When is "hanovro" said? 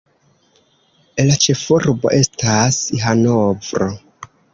3.05-3.91